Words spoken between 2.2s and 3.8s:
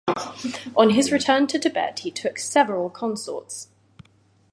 several consorts.